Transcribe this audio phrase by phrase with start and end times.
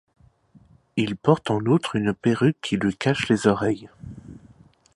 [0.95, 3.87] Il porte en outre une perruque qui lui cache les oreilles.